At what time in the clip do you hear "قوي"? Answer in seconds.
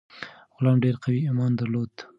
1.03-1.21